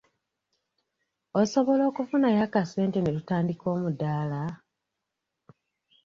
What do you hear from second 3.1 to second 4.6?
tutandika omudaala?